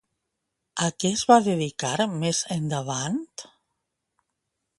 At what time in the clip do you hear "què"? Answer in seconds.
1.03-1.11